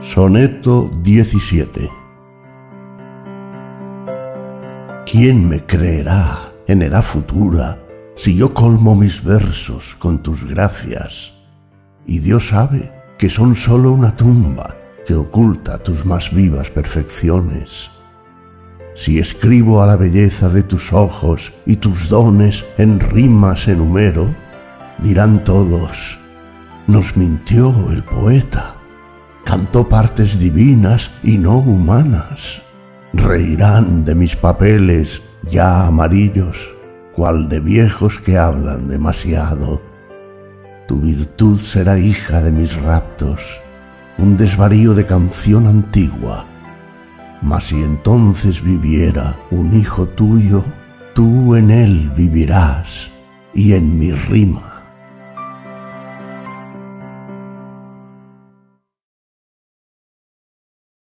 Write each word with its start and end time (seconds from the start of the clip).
Soneto 0.00 0.90
17 1.02 1.90
¿Quién 5.10 5.48
me 5.48 5.64
creerá 5.64 6.52
en 6.66 6.82
edad 6.82 7.02
futura 7.02 7.78
si 8.14 8.36
yo 8.36 8.52
colmo 8.52 8.94
mis 8.94 9.24
versos 9.24 9.96
con 9.98 10.22
tus 10.22 10.44
gracias? 10.44 11.32
Y 12.06 12.18
Dios 12.18 12.48
sabe 12.48 12.92
que 13.16 13.30
son 13.30 13.56
sólo 13.56 13.92
una 13.92 14.14
tumba 14.14 14.76
que 15.06 15.14
oculta 15.14 15.78
tus 15.78 16.04
más 16.04 16.30
vivas 16.30 16.68
perfecciones. 16.68 17.90
Si 18.94 19.18
escribo 19.18 19.82
a 19.82 19.86
la 19.86 19.96
belleza 19.96 20.50
de 20.50 20.62
tus 20.62 20.92
ojos 20.92 21.54
y 21.64 21.76
tus 21.76 22.10
dones 22.10 22.66
en 22.76 23.00
rimas 23.00 23.66
enumero, 23.66 24.28
dirán 24.98 25.42
todos, 25.42 26.18
nos 26.86 27.16
mintió 27.16 27.74
el 27.90 28.02
poeta, 28.02 28.75
cantó 29.46 29.88
partes 29.88 30.40
divinas 30.40 31.08
y 31.22 31.38
no 31.38 31.58
humanas. 31.58 32.60
Reirán 33.12 34.04
de 34.04 34.16
mis 34.16 34.34
papeles 34.34 35.22
ya 35.48 35.86
amarillos, 35.86 36.58
cual 37.14 37.48
de 37.48 37.60
viejos 37.60 38.18
que 38.18 38.36
hablan 38.36 38.88
demasiado. 38.88 39.80
Tu 40.88 41.00
virtud 41.00 41.60
será 41.60 41.96
hija 41.96 42.42
de 42.42 42.50
mis 42.50 42.74
raptos, 42.82 43.40
un 44.18 44.36
desvarío 44.36 44.94
de 44.94 45.06
canción 45.06 45.68
antigua. 45.68 46.44
Mas 47.40 47.64
si 47.68 47.76
entonces 47.76 48.60
viviera 48.60 49.36
un 49.52 49.76
hijo 49.76 50.06
tuyo, 50.06 50.64
tú 51.14 51.54
en 51.54 51.70
él 51.70 52.10
vivirás 52.16 53.12
y 53.54 53.74
en 53.74 53.96
mi 53.96 54.10
rima 54.10 54.75